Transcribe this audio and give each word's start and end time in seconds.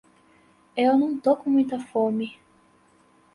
Eu 0.75 0.97
não 0.97 1.19
tô 1.19 1.37
com 1.37 1.47
muita 1.51 1.79
fome. 1.79 2.33